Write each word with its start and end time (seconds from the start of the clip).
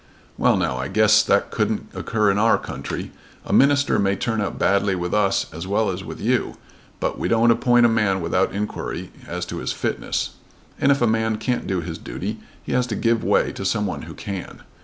"Well 0.35 0.57
now, 0.57 0.77
I 0.77 0.87
guess, 0.87 1.21
that 1.21 1.51
couldn't 1.51 1.91
occur 1.93 2.31
in 2.31 2.39
our 2.39 2.57
country. 2.57 3.11
A 3.45 3.53
minister 3.53 3.99
may 3.99 4.15
turn 4.15 4.41
out 4.41 4.57
badly 4.57 4.95
with 4.95 5.13
us 5.13 5.45
as 5.53 5.67
well 5.67 5.91
as 5.91 6.03
with 6.03 6.19
you. 6.19 6.57
But 6.99 7.19
we 7.19 7.27
don't 7.27 7.51
appoint 7.51 7.85
a 7.85 7.89
man 7.89 8.19
without 8.19 8.51
inquiry 8.51 9.11
as 9.27 9.45
to 9.45 9.57
his 9.57 9.73
fitness, 9.73 10.31
and 10.79 10.91
if 10.91 11.03
a 11.03 11.05
man 11.05 11.37
can't 11.37 11.67
do 11.67 11.81
his 11.81 11.99
duty 11.99 12.39
he 12.63 12.71
has 12.73 12.87
to 12.87 12.95
give 12.95 13.23
way 13.23 13.51
to 13.51 13.63
some 13.63 13.85
one 13.85 14.01
who 14.01 14.15
can. 14.15 14.63